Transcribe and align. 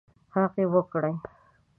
هغه 0.33 0.63
وکړي. 0.73 1.13